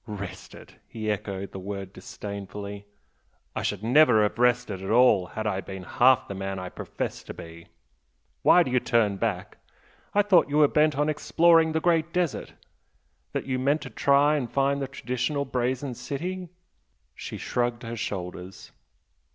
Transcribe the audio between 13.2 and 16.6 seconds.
that you meant to try and find the traditional Brazen City?"